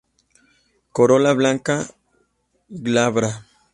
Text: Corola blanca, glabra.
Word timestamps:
Corola 0.95 1.33
blanca, 1.39 1.75
glabra. 2.69 3.29